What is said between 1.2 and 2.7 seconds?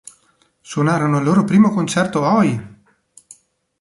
loro primo concerto Oi!